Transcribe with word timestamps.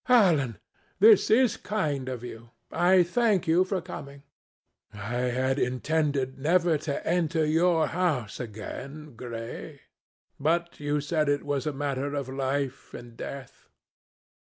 "Alan! 0.09 0.57
This 0.99 1.29
is 1.29 1.57
kind 1.57 2.09
of 2.09 2.23
you. 2.23 2.49
I 2.71 3.03
thank 3.03 3.47
you 3.47 3.63
for 3.63 3.81
coming." 3.83 4.23
"I 4.91 5.15
had 5.29 5.59
intended 5.59 6.39
never 6.39 6.79
to 6.79 7.05
enter 7.07 7.45
your 7.45 7.85
house 7.85 8.39
again, 8.39 9.15
Gray. 9.15 9.81
But 10.39 10.79
you 10.79 11.01
said 11.01 11.29
it 11.29 11.43
was 11.45 11.67
a 11.67 11.71
matter 11.71 12.15
of 12.15 12.29
life 12.29 12.95
and 12.95 13.15
death." 13.15 13.69